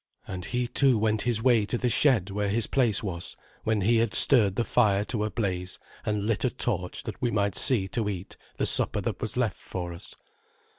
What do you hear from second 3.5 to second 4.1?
when he